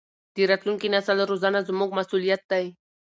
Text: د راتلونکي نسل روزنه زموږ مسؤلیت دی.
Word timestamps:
د 0.35 0.37
راتلونکي 0.49 0.87
نسل 0.95 1.17
روزنه 1.31 1.59
زموږ 1.69 1.89
مسؤلیت 1.99 2.41
دی. 2.51 2.65